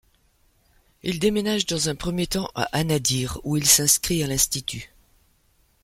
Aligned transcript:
Il 1.03 1.19
déménage 1.19 1.67
dans 1.67 1.87
un 1.89 1.93
premier 1.93 2.25
temps 2.25 2.49
à 2.55 2.63
Anadyr, 2.75 3.39
où 3.43 3.55
il 3.55 3.67
s'inscrit 3.67 4.23
à 4.23 4.27
l'institut. 4.27 4.91